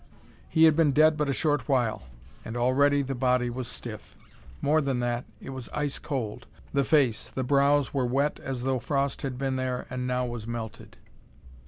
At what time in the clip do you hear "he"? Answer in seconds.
0.49-0.63